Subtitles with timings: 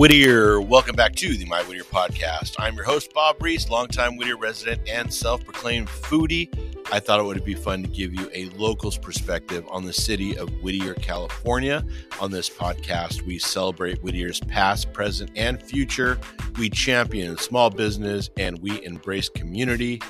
[0.00, 0.62] Whittier.
[0.62, 2.54] Welcome back to the My Whittier podcast.
[2.58, 6.48] I'm your host, Bob Reese, longtime Whittier resident and self proclaimed foodie.
[6.90, 10.38] I thought it would be fun to give you a local's perspective on the city
[10.38, 11.84] of Whittier, California.
[12.18, 16.18] On this podcast, we celebrate Whittier's past, present, and future.
[16.58, 20.00] We champion small business and we embrace community.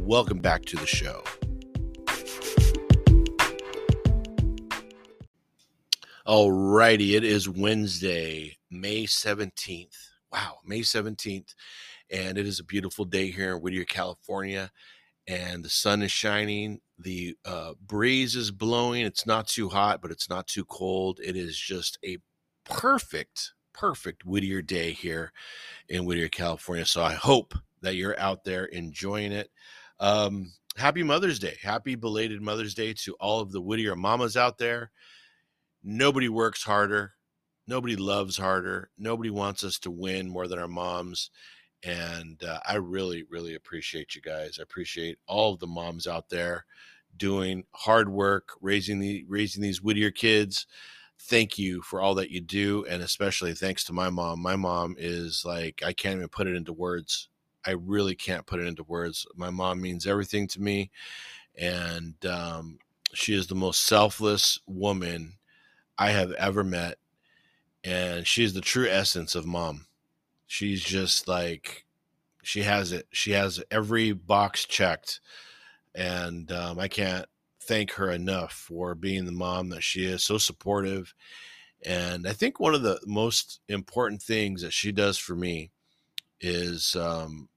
[0.00, 1.22] Welcome back to the show.
[6.24, 9.96] All righty, it is Wednesday, May 17th.
[10.32, 11.54] Wow, May 17th.
[12.10, 14.70] And it is a beautiful day here in Whittier, California.
[15.26, 16.80] And the sun is shining.
[16.98, 19.06] The uh, breeze is blowing.
[19.06, 21.20] It's not too hot, but it's not too cold.
[21.24, 22.18] It is just a
[22.64, 25.32] perfect, perfect Whittier day here
[25.88, 26.84] in Whittier, California.
[26.84, 29.50] So I hope that you're out there enjoying it.
[29.98, 31.56] Um, happy Mother's Day.
[31.62, 34.90] Happy belated Mother's Day to all of the Whittier mamas out there.
[35.82, 37.13] Nobody works harder
[37.66, 38.90] nobody loves harder.
[38.98, 41.30] Nobody wants us to win more than our moms.
[41.82, 44.58] And uh, I really, really appreciate you guys.
[44.58, 46.64] I appreciate all of the moms out there
[47.16, 50.66] doing hard work, raising the raising these Whittier kids.
[51.18, 54.40] Thank you for all that you do, and especially thanks to my mom.
[54.40, 57.28] My mom is like I can't even put it into words.
[57.66, 59.26] I really can't put it into words.
[59.36, 60.90] My mom means everything to me,
[61.56, 62.78] and um,
[63.12, 65.34] she is the most selfless woman
[65.96, 66.98] I have ever met
[67.84, 69.86] and she's the true essence of mom.
[70.46, 71.84] She's just like
[72.42, 73.06] she has it.
[73.12, 75.20] She has every box checked,
[75.94, 77.26] and um, I can't
[77.60, 80.24] thank her enough for being the mom that she is.
[80.24, 81.14] So supportive,
[81.84, 85.70] and I think one of the most important things that she does for me
[86.40, 87.48] is um,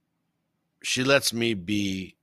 [0.83, 2.15] she lets me be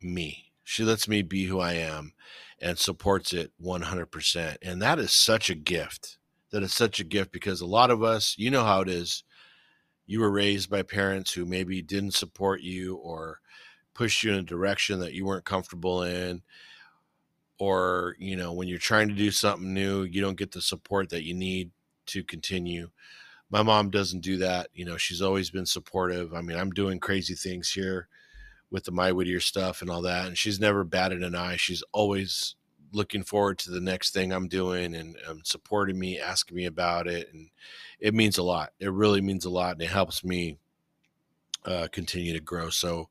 [0.00, 0.52] me.
[0.64, 2.12] She lets me be who I am
[2.60, 4.56] and supports it 100%.
[4.62, 6.17] And that is such a gift
[6.50, 9.24] that it's such a gift because a lot of us, you know how it is.
[10.06, 13.40] You were raised by parents who maybe didn't support you or
[13.94, 16.42] pushed you in a direction that you weren't comfortable in.
[17.58, 21.10] Or, you know, when you're trying to do something new, you don't get the support
[21.10, 21.72] that you need
[22.06, 22.90] to continue.
[23.50, 24.68] My mom doesn't do that.
[24.72, 26.32] You know, she's always been supportive.
[26.32, 28.08] I mean, I'm doing crazy things here
[28.70, 30.26] with the My Whittier stuff and all that.
[30.26, 31.56] And she's never batted an eye.
[31.56, 32.54] She's always
[32.92, 37.06] looking forward to the next thing I'm doing and um, supporting me, asking me about
[37.06, 37.32] it.
[37.32, 37.50] And
[38.00, 38.72] it means a lot.
[38.78, 39.72] It really means a lot.
[39.72, 40.58] And it helps me
[41.64, 42.70] uh, continue to grow.
[42.70, 43.08] So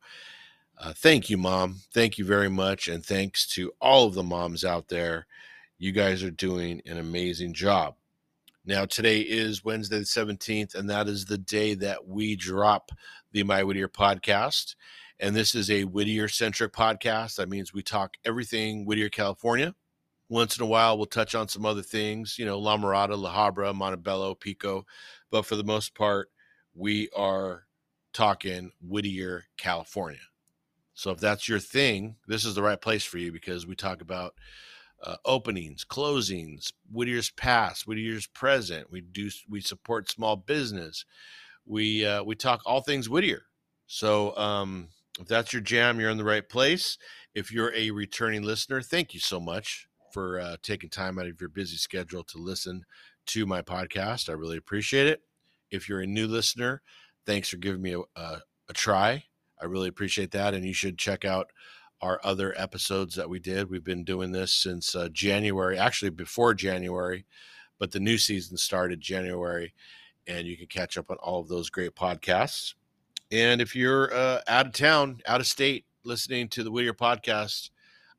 [0.79, 1.77] uh, thank you, mom.
[1.93, 2.87] Thank you very much.
[2.87, 5.25] And thanks to all of the moms out there.
[5.79, 7.95] You guys are doing an amazing job.
[8.65, 12.91] Now, today is Wednesday the 17th, and that is the day that we drop
[13.31, 14.75] the My Whittier podcast.
[15.19, 17.35] And this is a Whittier centric podcast.
[17.35, 19.73] That means we talk everything Whittier, California.
[20.29, 23.33] Once in a while, we'll touch on some other things, you know, La Mirada, La
[23.33, 24.85] Habra, Montebello, Pico.
[25.31, 26.29] But for the most part,
[26.75, 27.63] we are
[28.13, 30.19] talking Whittier, California.
[30.93, 34.01] So if that's your thing, this is the right place for you because we talk
[34.01, 34.33] about
[35.03, 38.91] uh, openings, closings, Whittier's past, Whittier's present.
[38.91, 41.05] We do we support small business.
[41.65, 43.43] We uh, we talk all things Whittier.
[43.85, 44.89] So um,
[45.19, 46.97] if that's your jam, you're in the right place.
[47.33, 51.39] If you're a returning listener, thank you so much for uh, taking time out of
[51.39, 52.83] your busy schedule to listen
[53.27, 54.29] to my podcast.
[54.29, 55.21] I really appreciate it.
[55.69, 56.81] If you're a new listener,
[57.25, 59.25] thanks for giving me a, a, a try.
[59.61, 60.53] I really appreciate that.
[60.53, 61.51] And you should check out
[62.01, 63.69] our other episodes that we did.
[63.69, 67.25] We've been doing this since uh, January, actually before January,
[67.79, 69.73] but the new season started January,
[70.27, 72.75] and you can catch up on all of those great podcasts.
[73.31, 77.71] And if you're uh, out of town, out of state, listening to the Whittier podcast,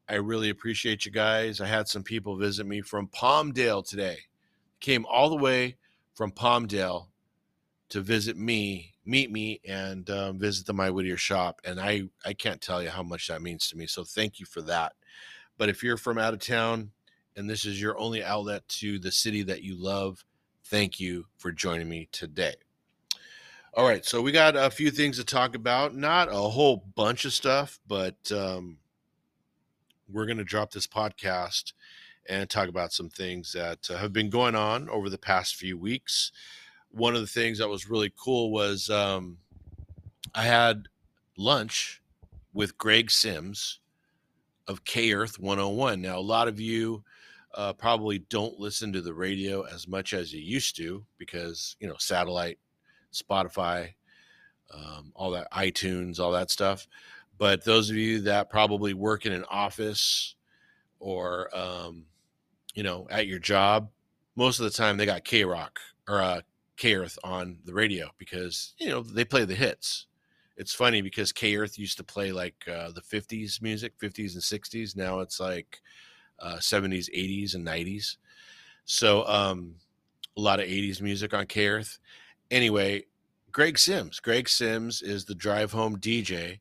[0.08, 1.60] I really appreciate you guys.
[1.60, 4.18] I had some people visit me from Palmdale today.
[4.80, 5.76] Came all the way
[6.14, 7.08] from Palmdale
[7.88, 11.60] to visit me, meet me, and um, visit the My Whittier shop.
[11.64, 13.86] And I, I can't tell you how much that means to me.
[13.86, 14.92] So thank you for that.
[15.56, 16.91] But if you're from out of town
[17.34, 20.24] and this is your only outlet to the city that you love,
[20.65, 22.54] thank you for joining me today.
[23.78, 25.95] All right, so we got a few things to talk about.
[25.95, 28.78] Not a whole bunch of stuff, but um,
[30.09, 31.75] we're going to drop this podcast
[32.28, 36.33] and talk about some things that have been going on over the past few weeks.
[36.91, 39.39] One of the things that was really cool was um,
[40.34, 40.89] I had
[41.36, 42.03] lunch
[42.53, 43.78] with Greg Simms
[44.66, 46.03] of K Earth 101.
[46.03, 47.04] Now, a lot of you
[47.54, 51.86] uh, probably don't listen to the radio as much as you used to because, you
[51.86, 52.59] know, satellite
[53.13, 53.95] Spotify,
[54.72, 56.87] um, all that iTunes, all that stuff.
[57.39, 60.34] But those of you that probably work in an office
[61.01, 62.07] or, um,
[62.75, 63.91] you know, at your job,
[64.37, 66.41] most of the time they got K Rock or uh,
[66.77, 70.07] K Earth on the radio because you know they play the hits.
[70.57, 74.43] It's funny because K Earth used to play like uh, the '50s music, '50s and
[74.43, 74.97] '60s.
[74.97, 75.81] Now it's like
[76.39, 78.19] uh, '70s, '80s, and '90s.
[78.84, 79.77] So um,
[80.37, 81.99] a lot of '80s music on K Earth.
[82.50, 83.04] Anyway,
[83.53, 84.21] Greg Simms.
[84.21, 86.60] Greg Simms is the drive home DJ,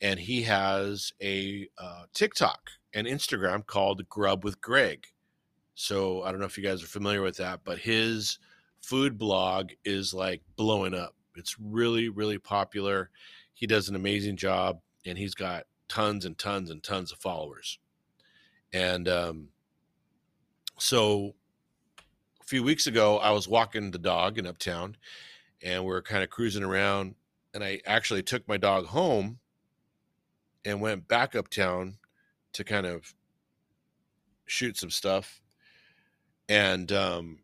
[0.00, 5.06] and he has a uh, TikTok and Instagram called Grub with Greg.
[5.74, 8.38] So I don't know if you guys are familiar with that, but his
[8.80, 11.14] food blog is like blowing up.
[11.36, 13.10] It's really, really popular.
[13.52, 17.78] He does an amazing job, and he's got tons and tons and tons of followers.
[18.72, 19.48] And um,
[20.78, 21.34] so
[22.46, 24.96] few weeks ago, I was walking the dog in Uptown,
[25.62, 27.16] and we are kind of cruising around.
[27.52, 29.38] And I actually took my dog home
[30.64, 31.96] and went back uptown
[32.52, 33.14] to kind of
[34.46, 35.40] shoot some stuff.
[36.48, 37.38] And um,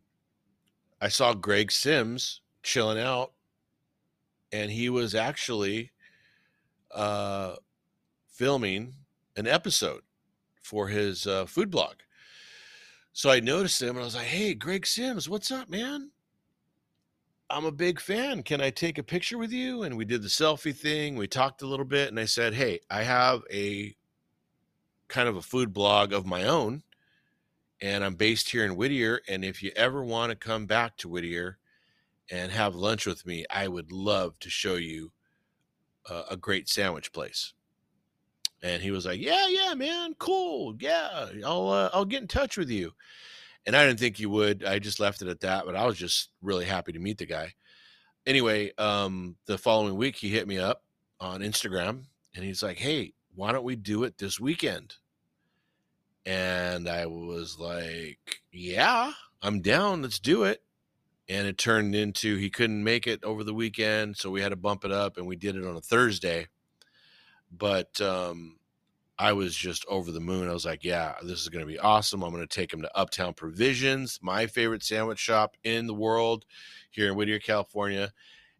[1.01, 3.33] I saw Greg Simms chilling out,
[4.51, 5.91] and he was actually
[6.91, 7.55] uh,
[8.27, 8.93] filming
[9.35, 10.03] an episode
[10.61, 11.95] for his uh, food blog.
[13.13, 16.09] So I noticed him and I was like, hey, Greg Simms, what's up, man?
[17.47, 18.41] I'm a big fan.
[18.41, 19.83] Can I take a picture with you?
[19.83, 21.15] And we did the selfie thing.
[21.15, 23.95] We talked a little bit, and I said, Hey, I have a
[25.07, 26.81] kind of a food blog of my own,
[27.79, 29.21] and I'm based here in Whittier.
[29.27, 31.59] And if you ever want to come back to Whittier
[32.31, 35.11] and have lunch with me, I would love to show you
[36.09, 37.53] a, a great sandwich place.
[38.63, 40.75] And he was like, "Yeah, yeah, man, cool.
[40.79, 42.93] Yeah, I'll uh, I'll get in touch with you."
[43.65, 44.63] and I didn't think he would.
[44.63, 47.25] I just left it at that, but I was just really happy to meet the
[47.25, 47.53] guy.
[48.25, 50.83] Anyway, um, the following week he hit me up
[51.19, 52.05] on Instagram
[52.35, 54.95] and he's like, "Hey, why don't we do it this weekend?"
[56.25, 60.01] And I was like, "Yeah, I'm down.
[60.01, 60.63] Let's do it."
[61.29, 64.55] And it turned into he couldn't make it over the weekend, so we had to
[64.57, 66.47] bump it up and we did it on a Thursday.
[67.55, 68.57] But um,
[69.17, 70.49] I was just over the moon.
[70.49, 72.23] I was like, yeah, this is going to be awesome.
[72.23, 76.45] I'm going to take him to Uptown Provisions, my favorite sandwich shop in the world
[76.89, 78.11] here in Whittier, California.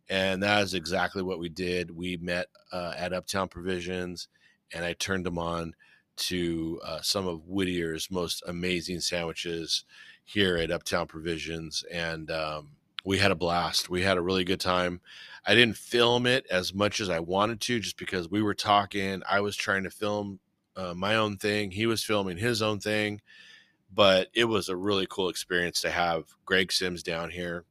[0.09, 1.91] And that is exactly what we did.
[1.91, 4.27] We met uh, at Uptown Provisions,
[4.73, 5.73] and I turned him on
[6.15, 9.85] to uh, some of Whittier's most amazing sandwiches
[10.23, 11.83] here at Uptown Provisions.
[11.91, 12.71] And um,
[13.03, 13.89] we had a blast.
[13.89, 15.01] We had a really good time.
[15.45, 19.21] I didn't film it as much as I wanted to just because we were talking.
[19.29, 20.39] I was trying to film
[20.75, 21.71] uh, my own thing.
[21.71, 23.21] He was filming his own thing,
[23.93, 27.65] but it was a really cool experience to have Greg Simms down here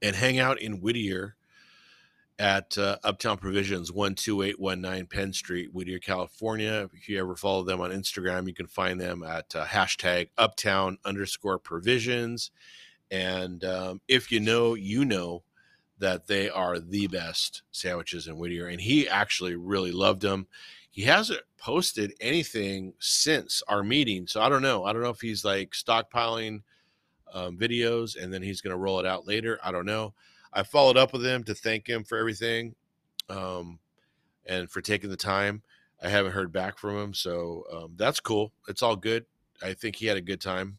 [0.00, 1.36] and hang out in Whittier
[2.38, 6.88] at uh, Uptown Provisions, 12819 Penn Street, Whittier, California.
[6.92, 10.98] If you ever follow them on Instagram, you can find them at uh, hashtag uptown
[11.04, 12.50] underscore provisions.
[13.12, 15.44] And um, if you know, you know
[15.98, 18.66] that they are the best sandwiches in Whittier.
[18.66, 20.48] And he actually really loved them.
[20.90, 24.26] He hasn't posted anything since our meeting.
[24.26, 24.84] So I don't know.
[24.84, 26.62] I don't know if he's like stockpiling
[27.32, 29.60] um, videos and then he's going to roll it out later.
[29.62, 30.14] I don't know.
[30.52, 32.74] I followed up with him to thank him for everything
[33.28, 33.78] um,
[34.46, 35.62] and for taking the time.
[36.02, 37.14] I haven't heard back from him.
[37.14, 38.52] So um, that's cool.
[38.68, 39.26] It's all good.
[39.62, 40.78] I think he had a good time.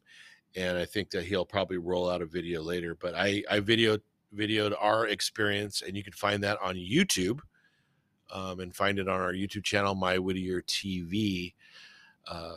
[0.56, 2.96] And I think that he'll probably roll out a video later.
[2.96, 4.02] But I, I videoed
[4.36, 7.40] videoed our experience, and you can find that on YouTube
[8.32, 11.54] um, and find it on our YouTube channel, My Whittier TV,
[12.28, 12.56] uh,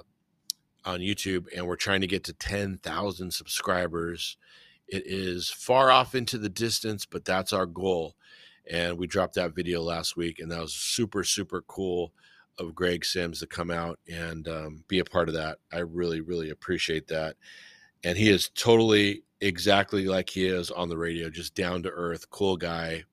[0.84, 1.46] on YouTube.
[1.54, 4.36] And we're trying to get to 10,000 subscribers.
[4.88, 8.14] It is far off into the distance, but that's our goal.
[8.68, 12.12] And we dropped that video last week, and that was super, super cool
[12.58, 15.58] of Greg Simms to come out and um, be a part of that.
[15.72, 17.36] I really, really appreciate that.
[18.04, 22.30] And he is totally exactly like he is on the radio, just down to earth,
[22.30, 23.04] cool guy,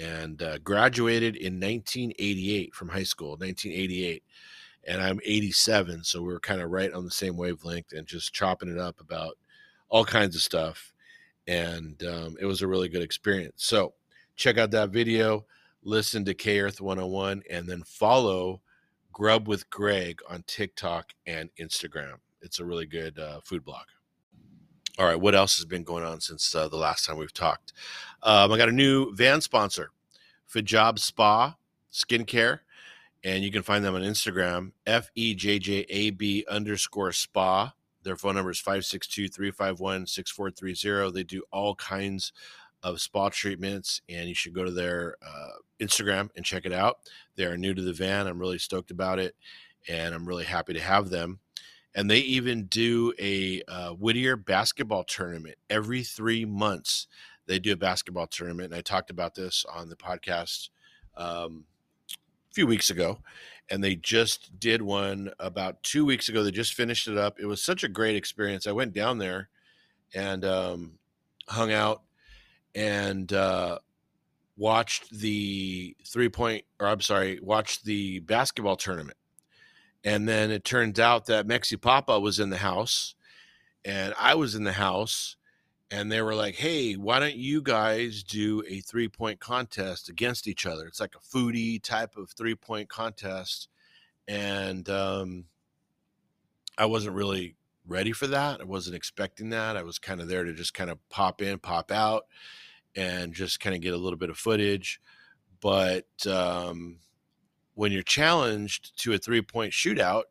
[0.00, 4.22] and uh, graduated in 1988 from high school, 1988.
[4.86, 8.32] And I'm 87, so we are kind of right on the same wavelength and just
[8.32, 9.36] chopping it up about
[9.88, 10.94] all kinds of stuff.
[11.46, 13.64] And um, it was a really good experience.
[13.64, 13.94] So
[14.36, 15.44] check out that video,
[15.82, 18.60] listen to K Earth 101, and then follow
[19.12, 22.16] Grub with Greg on TikTok and Instagram.
[22.40, 23.84] It's a really good uh, food blog.
[24.98, 27.72] All right, what else has been going on since uh, the last time we've talked?
[28.24, 29.92] Um, I got a new van sponsor,
[30.52, 31.56] Fejjab Spa
[31.92, 32.60] Skincare,
[33.22, 37.72] and you can find them on Instagram, F E J J A B underscore spa.
[38.02, 41.12] Their phone number is 562 351 6430.
[41.12, 42.32] They do all kinds
[42.82, 46.98] of spa treatments, and you should go to their uh, Instagram and check it out.
[47.36, 48.26] They are new to the van.
[48.26, 49.36] I'm really stoked about it,
[49.88, 51.38] and I'm really happy to have them
[51.94, 57.06] and they even do a uh, Whittier basketball tournament every three months.
[57.46, 60.68] they do a basketball tournament, and I talked about this on the podcast
[61.16, 61.64] um,
[62.50, 63.18] a few weeks ago.
[63.70, 66.42] And they just did one about two weeks ago.
[66.42, 67.38] They just finished it up.
[67.38, 68.66] It was such a great experience.
[68.66, 69.50] I went down there
[70.14, 70.92] and um,
[71.48, 72.02] hung out
[72.74, 73.78] and uh,
[74.56, 79.17] watched the three point, or I'm sorry, watched the basketball tournament.
[80.04, 83.14] And then it turned out that Mexi Papa was in the house
[83.84, 85.36] and I was in the house
[85.90, 90.46] and they were like, "Hey, why don't you guys do a three point contest against
[90.46, 90.86] each other?
[90.86, 93.68] It's like a foodie type of three point contest."
[94.26, 95.46] And um,
[96.76, 98.60] I wasn't really ready for that.
[98.60, 99.76] I wasn't expecting that.
[99.76, 102.24] I was kind of there to just kind of pop in, pop out,
[102.94, 105.00] and just kind of get a little bit of footage.
[105.60, 106.98] But um,
[107.78, 110.24] when you're challenged to a three point shootout,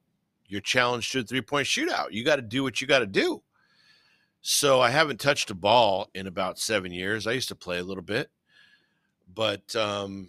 [0.48, 2.12] you're challenged to a three point shootout.
[2.12, 3.42] You got to do what you got to do.
[4.42, 7.26] So I haven't touched a ball in about seven years.
[7.26, 8.30] I used to play a little bit,
[9.34, 10.28] but um,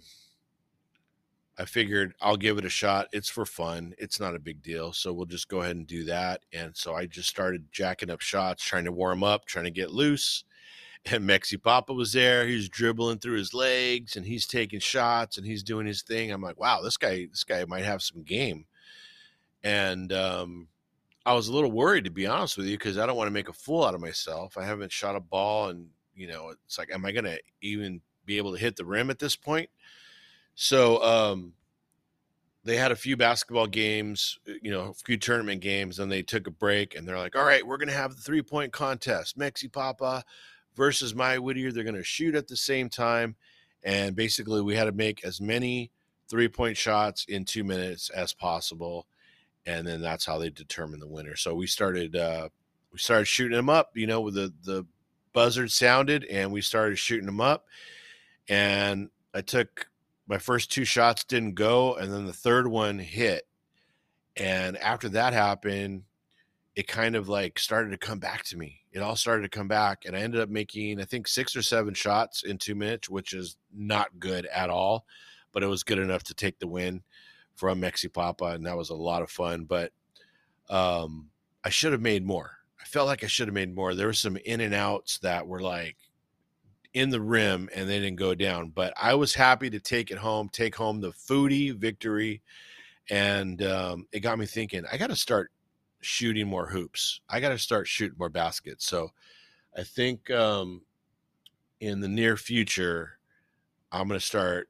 [1.57, 3.09] I figured I'll give it a shot.
[3.11, 3.93] It's for fun.
[3.97, 4.93] It's not a big deal.
[4.93, 6.43] So we'll just go ahead and do that.
[6.53, 9.91] And so I just started jacking up shots, trying to warm up, trying to get
[9.91, 10.45] loose.
[11.05, 12.45] And Mexi Papa was there.
[12.45, 16.31] He was dribbling through his legs and he's taking shots and he's doing his thing.
[16.31, 18.65] I'm like, wow, this guy, this guy might have some game.
[19.63, 20.67] And um,
[21.25, 23.33] I was a little worried to be honest with you because I don't want to
[23.33, 24.57] make a fool out of myself.
[24.57, 28.01] I haven't shot a ball, and you know, it's like, am I going to even
[28.25, 29.69] be able to hit the rim at this point?
[30.55, 31.53] So, um,
[32.65, 36.21] they had a few basketball games, uh, you know, a few tournament games, and they
[36.21, 38.73] took a break, and they're like, "All right, we're going to have the three point
[38.73, 40.23] contest, Mexi Papa
[40.79, 41.71] versus My Whittier.
[41.71, 43.35] They're going to shoot at the same time,
[43.83, 45.91] and basically, we had to make as many
[46.27, 49.05] three point shots in two minutes as possible."
[49.65, 51.35] and then that's how they determine the winner.
[51.35, 52.49] So we started uh,
[52.91, 53.91] we started shooting them up.
[53.95, 54.85] You know, with the the
[55.33, 57.65] buzzard sounded, and we started shooting them up.
[58.47, 59.87] And I took
[60.27, 63.43] my first two shots didn't go, and then the third one hit.
[64.35, 66.03] And after that happened,
[66.75, 68.78] it kind of like started to come back to me.
[68.91, 71.61] It all started to come back, and I ended up making I think six or
[71.61, 75.05] seven shots in two minutes, which is not good at all,
[75.51, 77.03] but it was good enough to take the win
[77.55, 79.65] from Mexi Papa, and that was a lot of fun.
[79.65, 79.91] But
[80.69, 81.29] um,
[81.63, 82.51] I should have made more.
[82.81, 83.93] I felt like I should have made more.
[83.93, 85.97] There were some in and outs that were like
[86.93, 88.69] in the rim and they didn't go down.
[88.69, 92.41] But I was happy to take it home, take home the foodie victory.
[93.09, 95.51] And um, it got me thinking, I got to start
[96.01, 97.21] shooting more hoops.
[97.29, 98.85] I got to start shooting more baskets.
[98.85, 99.11] So
[99.77, 100.81] I think um,
[101.79, 103.19] in the near future,
[103.91, 104.69] I'm going to start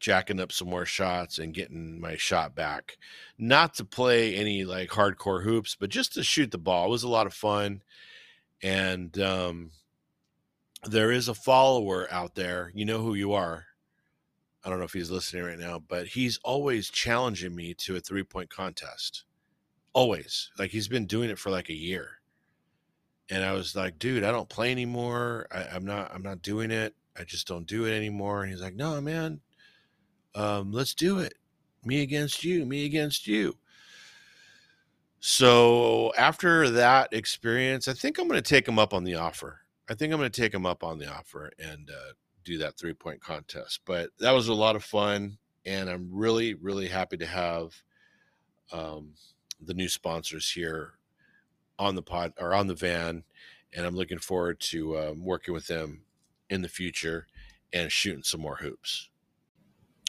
[0.00, 2.98] jacking up some more shots and getting my shot back.
[3.38, 6.86] Not to play any like hardcore hoops, but just to shoot the ball.
[6.86, 7.82] It was a lot of fun.
[8.62, 9.70] And um,
[10.84, 12.70] there is a follower out there.
[12.74, 13.64] You know who you are.
[14.64, 18.00] I don't know if he's listening right now, but he's always challenging me to a
[18.00, 19.24] three point contest.
[19.94, 20.50] Always.
[20.58, 22.20] Like he's been doing it for like a year.
[23.30, 25.46] And I was like, dude, I don't play anymore.
[25.50, 26.94] I, I'm not I'm not doing it.
[27.18, 28.42] I just don't do it anymore.
[28.42, 29.40] And he's like, no, man,
[30.34, 31.34] um, let's do it.
[31.84, 33.56] Me against you, me against you.
[35.20, 39.60] So after that experience, I think I'm going to take him up on the offer.
[39.88, 42.12] I think I'm going to take him up on the offer and uh,
[42.44, 43.80] do that three point contest.
[43.86, 47.74] But that was a lot of fun, and I'm really, really happy to have
[48.72, 49.12] um,
[49.66, 50.94] the new sponsors here
[51.78, 53.24] on the pod or on the van,
[53.72, 56.02] and I'm looking forward to um, working with them
[56.50, 57.26] in the future
[57.72, 59.10] and shooting some more hoops.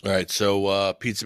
[0.05, 1.25] All right, so uh, Pizza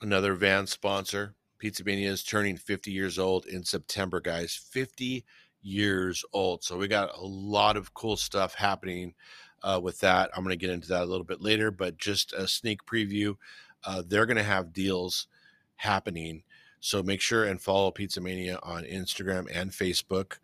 [0.00, 1.34] another van sponsor.
[1.58, 4.54] Pizza Mania is turning 50 years old in September, guys.
[4.54, 5.24] 50
[5.62, 6.62] years old.
[6.62, 9.14] So we got a lot of cool stuff happening
[9.62, 10.30] uh, with that.
[10.34, 13.36] I'm going to get into that a little bit later, but just a sneak preview.
[13.84, 15.28] Uh, they're going to have deals
[15.76, 16.42] happening.
[16.80, 20.38] So make sure and follow Pizza Mania on Instagram and Facebook.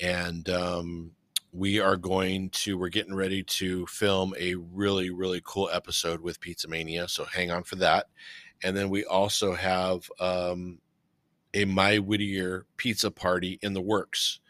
[0.00, 1.12] And um,
[1.56, 6.38] we are going to we're getting ready to film a really really cool episode with
[6.38, 8.08] pizza mania so hang on for that
[8.62, 10.78] and then we also have um,
[11.54, 14.40] a my whittier pizza party in the works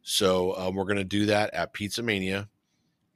[0.00, 2.48] so um, we're going to do that at pizza mania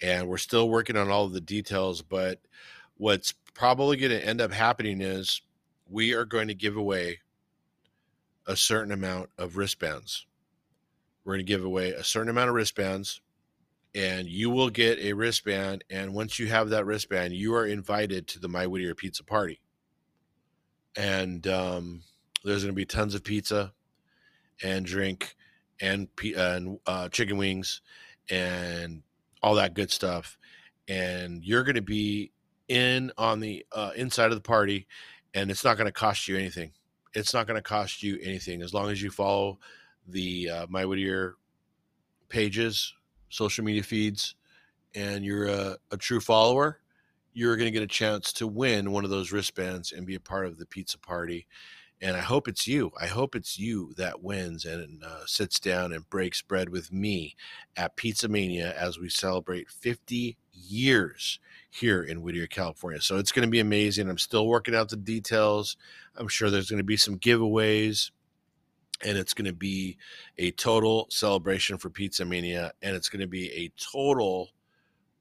[0.03, 2.41] and we're still working on all of the details but
[2.99, 5.41] what's probably going to end up happening is
[5.89, 7.19] we are going to give away
[8.51, 10.27] a certain amount of wristbands
[11.25, 13.21] we're going to give away a certain amount of wristbands
[13.95, 15.85] and you will get a wristband.
[15.91, 19.61] And once you have that wristband, you are invited to the My Whittier Pizza Party.
[20.97, 22.03] And um,
[22.45, 23.73] there's going to be tons of pizza
[24.63, 25.37] and drink
[25.81, 27.81] and and uh, chicken wings
[28.29, 29.03] and
[29.43, 30.39] all that good stuff.
[30.89, 32.33] And you're going to be
[32.69, 34.87] in on the uh, inside of the party,
[35.33, 36.73] and it's not going to cost you anything.
[37.15, 39.59] It's not going to cost you anything as long as you follow
[40.07, 41.35] the uh, My Whittier
[42.29, 42.95] pages,
[43.29, 44.35] social media feeds,
[44.95, 46.81] and you're a, a true follower.
[47.33, 50.21] You're going to get a chance to win one of those wristbands and be a
[50.21, 51.47] part of the pizza party
[52.01, 52.93] and I hope it's you.
[52.99, 57.37] I hope it's you that wins and uh, sits down and breaks bread with me
[57.77, 63.03] at Pizza Mania as we celebrate 50 years here in Whittier, California.
[63.03, 64.09] So it's going to be amazing.
[64.09, 65.77] I'm still working out the details.
[66.17, 68.11] I'm sure there's going to be some giveaways,
[69.05, 69.99] and it's going to be
[70.39, 74.51] a total celebration for Pizza Mania, and it's going to be a total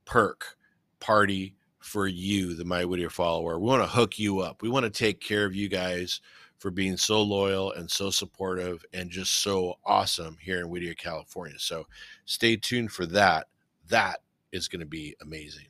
[0.06, 0.58] perk
[1.02, 3.60] party for you, the My Whittier follower.
[3.60, 4.62] We want to hook you up.
[4.62, 6.22] We want to take care of you guys
[6.60, 11.58] for being so loyal and so supportive and just so awesome here in Whittier, California.
[11.58, 11.88] So
[12.26, 13.48] stay tuned for that.
[13.88, 14.20] That
[14.52, 15.68] is going to be amazing.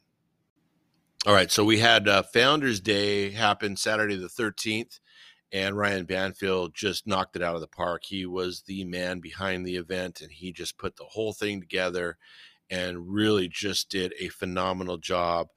[1.28, 5.00] All right, so we had uh, Founders Day happen Saturday the 13th,
[5.52, 8.04] and Ryan Banfield just knocked it out of the park.
[8.06, 12.18] He was the man behind the event, and he just put the whole thing together
[12.70, 15.48] and really just did a phenomenal job.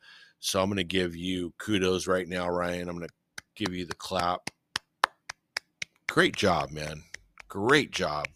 [0.41, 2.89] So I'm going to give you kudos right now, Ryan.
[2.89, 4.51] I'm going to give you the clap
[6.13, 7.03] great job, man.
[7.49, 8.29] Great job.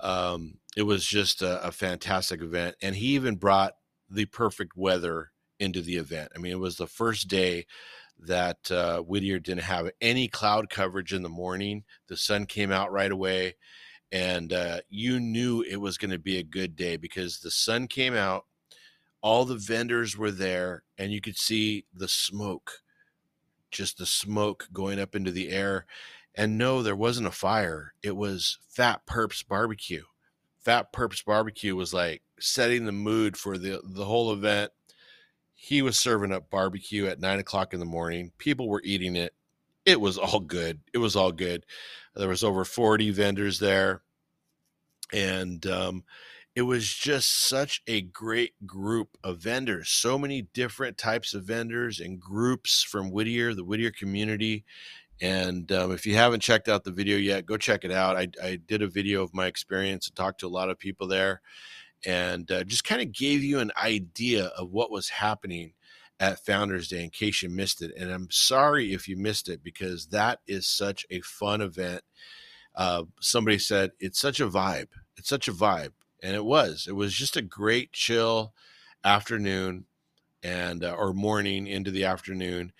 [0.00, 2.76] Um, it was just a, a, fantastic event.
[2.82, 3.72] And he even brought
[4.10, 6.30] the perfect weather into the event.
[6.36, 7.64] I mean, it was the first day
[8.18, 11.84] that uh, Whittier didn't have any cloud coverage in the morning.
[12.08, 13.54] The sun came out right away.
[14.12, 17.88] And uh, you knew it was going to be a good day because the sun
[17.88, 18.44] came out,
[19.22, 22.82] all the vendors were there, and you could see the smoke,
[23.70, 25.86] just the smoke going up into the air
[26.36, 27.94] and no, there wasn't a fire.
[28.02, 30.04] It was Fat Perps Barbecue.
[30.60, 34.72] Fat Perps Barbecue was like setting the mood for the the whole event.
[35.54, 38.32] He was serving up barbecue at nine o'clock in the morning.
[38.36, 39.32] People were eating it.
[39.86, 40.80] It was all good.
[40.92, 41.64] It was all good.
[42.14, 44.02] There was over forty vendors there,
[45.12, 46.04] and um,
[46.54, 49.88] it was just such a great group of vendors.
[49.88, 54.64] So many different types of vendors and groups from Whittier, the Whittier community
[55.20, 58.16] and um, if you haven't checked out the video yet, go check it out.
[58.16, 61.06] I, I did a video of my experience and talked to a lot of people
[61.06, 61.40] there
[62.04, 65.72] and uh, just kind of gave you an idea of what was happening
[66.20, 67.92] at Founders Day in case you missed it.
[67.96, 72.02] And I'm sorry if you missed it because that is such a fun event.
[72.74, 74.88] Uh, somebody said it's such a vibe.
[75.16, 75.92] It's such a vibe.
[76.22, 76.86] And it was.
[76.88, 78.52] It was just a great, chill
[79.04, 79.86] afternoon
[80.42, 82.72] and uh, or morning into the afternoon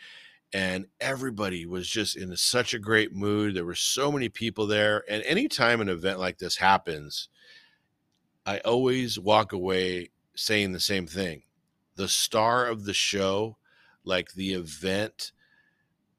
[0.53, 3.55] and everybody was just in such a great mood.
[3.55, 7.29] There were so many people there, and anytime an event like this happens,
[8.45, 11.43] I always walk away saying the same thing.
[11.97, 13.57] The star of the show,
[14.05, 15.33] like the event,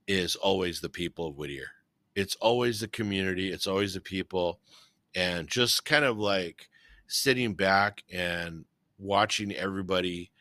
[0.08, 1.70] is always the people of Whittier.
[2.16, 4.60] It's always the community, it's always the people,
[5.16, 6.70] and just kind of like
[7.08, 8.66] sitting back and
[8.98, 10.32] watching everybody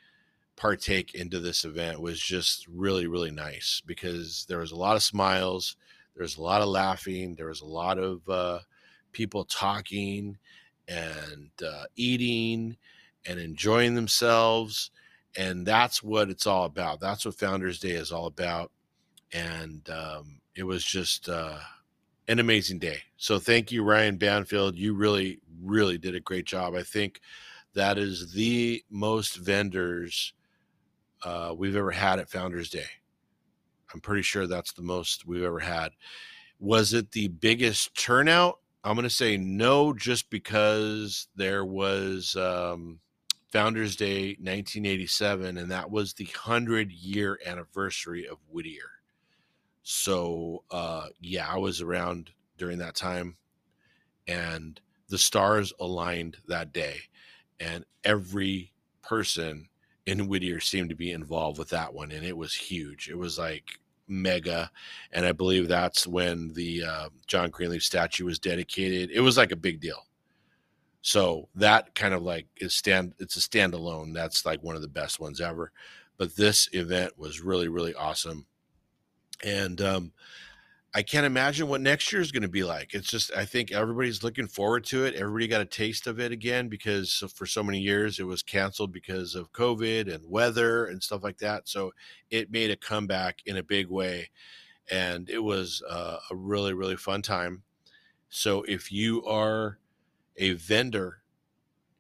[0.56, 5.02] partake into this event was just really really nice because there was a lot of
[5.02, 5.76] smiles
[6.14, 8.58] there was a lot of laughing there was a lot of uh,
[9.12, 10.38] people talking
[10.88, 12.76] and uh, eating
[13.26, 14.90] and enjoying themselves
[15.36, 18.70] and that's what it's all about that's what founders day is all about
[19.32, 21.58] and um, it was just uh,
[22.28, 22.98] an amazing day.
[23.18, 26.74] So thank you ryan banfield you really really did a great job.
[26.74, 27.20] I think
[27.74, 30.32] that is the most vendors
[31.24, 32.86] uh, we've ever had at Founders Day.
[33.92, 35.92] I'm pretty sure that's the most we've ever had.
[36.58, 38.58] Was it the biggest turnout?
[38.84, 43.00] I'm going to say no, just because there was um,
[43.52, 48.90] Founders Day 1987, and that was the 100 year anniversary of Whittier.
[49.82, 53.36] So, uh, yeah, I was around during that time,
[54.26, 56.98] and the stars aligned that day,
[57.60, 59.68] and every person
[60.06, 63.08] in Whittier seemed to be involved with that one, and it was huge.
[63.08, 63.64] It was like
[64.08, 64.70] mega,
[65.12, 69.10] and I believe that's when the uh, John Greenleaf statue was dedicated.
[69.10, 70.06] It was like a big deal.
[71.02, 73.14] So that kind of like is stand.
[73.18, 74.14] It's a standalone.
[74.14, 75.72] That's like one of the best ones ever.
[76.18, 78.46] But this event was really really awesome,
[79.44, 80.12] and um,
[80.96, 82.94] I can't imagine what next year is going to be like.
[82.94, 85.14] It's just I think everybody's looking forward to it.
[85.14, 88.92] Everybody got a taste of it again because for so many years it was canceled
[88.92, 91.68] because of COVID and weather and stuff like that.
[91.68, 91.92] So
[92.30, 94.30] it made a comeback in a big way,
[94.90, 97.62] and it was uh, a really really fun time.
[98.30, 99.78] So if you are
[100.38, 101.18] a vendor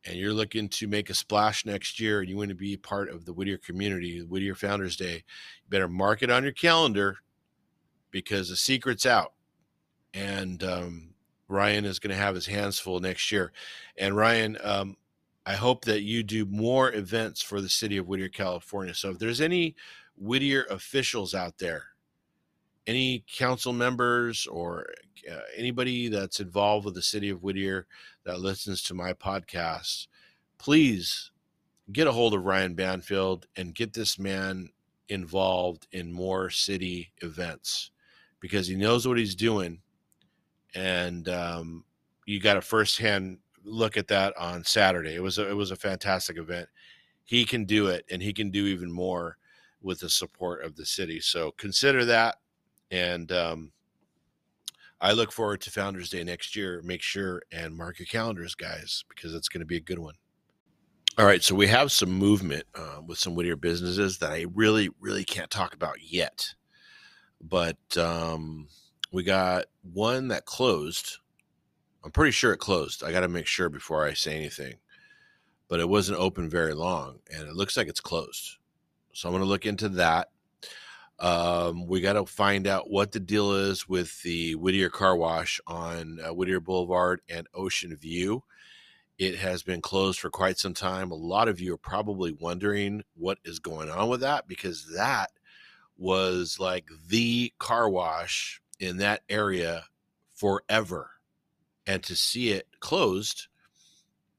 [0.06, 3.10] and you're looking to make a splash next year and you want to be part
[3.10, 7.18] of the Whittier community, Whittier Founders Day, you better mark it on your calendar
[8.16, 9.34] because the secret's out.
[10.14, 11.10] And um,
[11.48, 13.52] Ryan is going to have his hands full next year.
[13.98, 14.96] And Ryan, um,
[15.44, 18.94] I hope that you do more events for the city of Whittier, California.
[18.94, 19.76] So if there's any
[20.16, 21.88] Whittier officials out there,
[22.86, 24.86] any council members or
[25.30, 27.86] uh, anybody that's involved with the city of Whittier
[28.24, 30.06] that listens to my podcast,
[30.56, 31.32] please
[31.92, 34.70] get a hold of Ryan Banfield and get this man
[35.10, 37.90] involved in more city events
[38.40, 39.80] because he knows what he's doing.
[40.74, 41.84] And um,
[42.26, 45.14] you got a firsthand look at that on Saturday.
[45.14, 46.68] It was a, it was a fantastic event.
[47.24, 49.36] He can do it, and he can do even more
[49.82, 51.20] with the support of the city.
[51.20, 52.36] So consider that
[52.90, 53.72] and um,
[55.00, 56.80] I look forward to Founders Day next year.
[56.82, 60.14] Make sure and mark your calendars, guys, because it's going to be a good one.
[61.18, 64.90] All right, so we have some movement uh, with some Whittier businesses that I really,
[65.00, 66.54] really can't talk about yet.
[67.48, 68.68] But um,
[69.12, 71.18] we got one that closed.
[72.04, 73.04] I'm pretty sure it closed.
[73.04, 74.74] I got to make sure before I say anything.
[75.68, 78.56] But it wasn't open very long, and it looks like it's closed.
[79.12, 80.28] So I'm going to look into that.
[81.18, 85.60] Um, we got to find out what the deal is with the Whittier Car Wash
[85.66, 88.44] on uh, Whittier Boulevard and Ocean View.
[89.18, 91.10] It has been closed for quite some time.
[91.10, 95.30] A lot of you are probably wondering what is going on with that because that
[95.96, 99.84] was like the car wash in that area
[100.34, 101.10] forever.
[101.86, 103.48] And to see it closed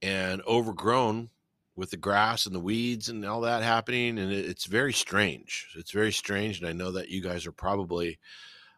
[0.02, 1.30] and overgrown
[1.78, 5.91] with the grass and the weeds and all that happening and it's very strange it's
[5.91, 8.20] very strange and i know that you guys are probably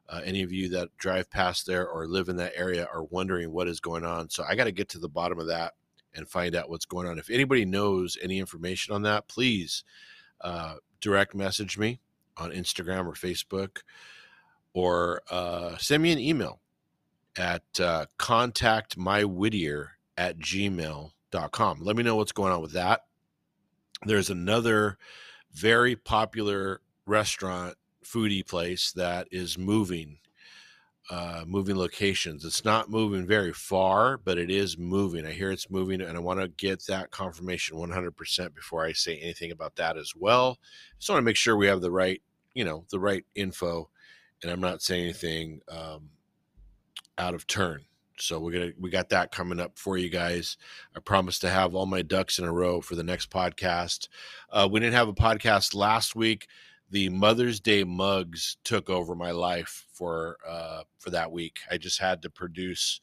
[0.10, 3.52] uh, any of you that drive past there or live in that area are wondering
[3.52, 5.74] what is going on so i got to get to the bottom of that
[6.13, 9.84] and find out what's going on if anybody knows any information on that please
[10.42, 12.00] uh, direct message me
[12.39, 13.80] on instagram or facebook
[14.73, 16.60] or uh, send me an email
[17.38, 21.12] at uh, contactmywhittier at gmail
[21.52, 21.80] com.
[21.82, 23.06] Let me know what's going on with that.
[24.06, 24.97] There's another
[25.54, 30.17] very popular restaurant foodie place that is moving
[31.10, 32.45] uh, moving locations.
[32.45, 35.25] It's not moving very far, but it is moving.
[35.25, 39.17] I hear it's moving, and I want to get that confirmation 100% before I say
[39.17, 40.60] anything about that as well.
[40.99, 42.21] Just want to make sure we have the right,
[42.54, 43.90] you know, the right info,
[44.42, 46.10] and I'm not saying anything um,
[47.18, 47.86] out of turn.
[48.18, 50.58] So we're gonna we got that coming up for you guys.
[50.96, 54.10] I promise to have all my ducks in a row for the next podcast.
[54.52, 56.48] Uh, we didn't have a podcast last week.
[56.92, 61.60] The Mother's Day mugs took over my life for uh, for that week.
[61.72, 63.00] I just had to produce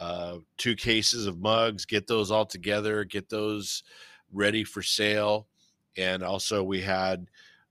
[0.00, 3.82] uh, two cases of mugs, get those all together, get those
[4.32, 5.46] ready for sale,
[5.96, 7.26] and also we had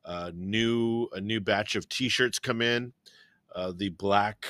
[0.07, 2.93] uh, new a new batch of T-shirts come in.
[3.53, 4.45] Uh, the black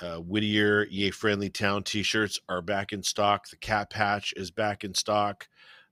[0.00, 3.48] uh, Whittier Yay Friendly Town t-shirts are back in stock.
[3.50, 5.48] The cat patch is back in stock.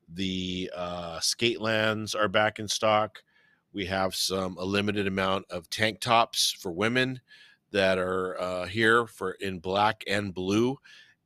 [0.08, 3.22] The uh, Skatelands are back in stock.
[3.72, 7.20] We have some a limited amount of tank tops for women
[7.70, 10.78] that are uh, here for in black and blue,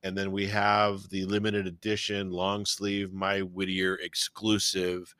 [0.03, 5.14] and then we have the limited edition long sleeve My Whittier exclusive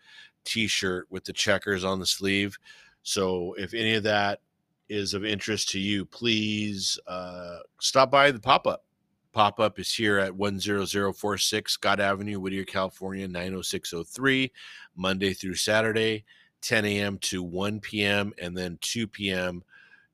[0.45, 2.57] T-shirt with the checkers on the sleeve.
[3.03, 4.41] So if any of that
[4.89, 8.85] is of interest to you, please uh, stop by the pop up.
[9.33, 14.53] Pop up is here at 10046 Scott Avenue, Whittier, California, 90603,
[14.95, 16.25] Monday through Saturday,
[16.61, 17.19] 10 a.m.
[17.19, 19.65] to 1 p.m., and then 2 p.m.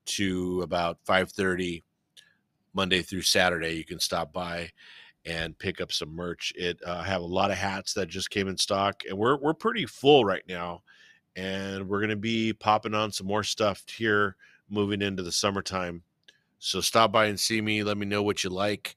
[0.07, 1.83] to about 5:30
[2.73, 3.73] Monday through Saturday.
[3.73, 4.71] You can stop by
[5.25, 6.53] and pick up some merch.
[6.57, 9.55] It uh, have a lot of hats that just came in stock, and we're we're
[9.55, 10.83] pretty full right now,
[11.37, 14.37] and we're gonna be popping on some more stuff here
[14.69, 16.03] moving into the summertime.
[16.59, 17.83] So stop by and see me.
[17.83, 18.95] Let me know what you like,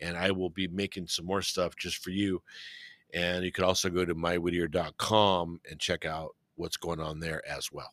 [0.00, 2.42] and I will be making some more stuff just for you.
[3.14, 7.70] And you can also go to mywhittier.com and check out what's going on there as
[7.70, 7.92] well.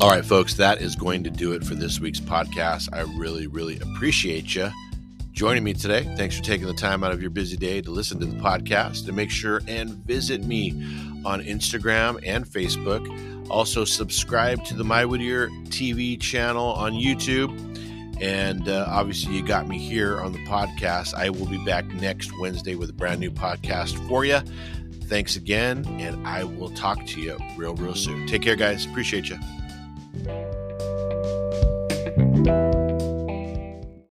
[0.00, 2.88] All right, folks, that is going to do it for this week's podcast.
[2.92, 4.70] I really, really appreciate you
[5.32, 6.04] joining me today.
[6.16, 9.08] Thanks for taking the time out of your busy day to listen to the podcast
[9.08, 10.70] and make sure and visit me
[11.24, 13.50] on Instagram and Facebook.
[13.50, 17.50] Also, subscribe to the My Whittier TV channel on YouTube.
[18.22, 21.12] And uh, obviously, you got me here on the podcast.
[21.14, 24.38] I will be back next Wednesday with a brand new podcast for you.
[25.06, 28.28] Thanks again, and I will talk to you real, real soon.
[28.28, 28.86] Take care, guys.
[28.86, 29.38] Appreciate you.
[30.24, 30.48] thank
[32.46, 32.87] you.